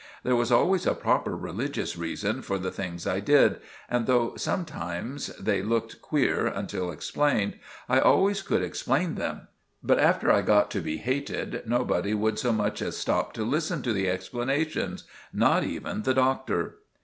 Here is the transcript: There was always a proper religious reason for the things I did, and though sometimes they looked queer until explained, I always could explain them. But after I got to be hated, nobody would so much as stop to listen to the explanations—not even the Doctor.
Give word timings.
There 0.23 0.35
was 0.35 0.51
always 0.51 0.87
a 0.87 0.95
proper 0.95 1.37
religious 1.37 1.95
reason 1.95 2.41
for 2.41 2.57
the 2.57 2.71
things 2.71 3.05
I 3.05 3.19
did, 3.19 3.59
and 3.87 4.07
though 4.07 4.33
sometimes 4.35 5.27
they 5.39 5.61
looked 5.61 6.01
queer 6.01 6.47
until 6.47 6.89
explained, 6.91 7.59
I 7.87 7.99
always 7.99 8.41
could 8.41 8.63
explain 8.63 9.13
them. 9.13 9.47
But 9.83 9.99
after 9.99 10.31
I 10.31 10.41
got 10.41 10.71
to 10.71 10.81
be 10.81 10.97
hated, 10.97 11.61
nobody 11.67 12.15
would 12.15 12.39
so 12.39 12.51
much 12.51 12.81
as 12.81 12.97
stop 12.97 13.33
to 13.33 13.43
listen 13.45 13.83
to 13.83 13.93
the 13.93 14.09
explanations—not 14.09 15.63
even 15.63 16.01
the 16.01 16.15
Doctor. 16.15 16.77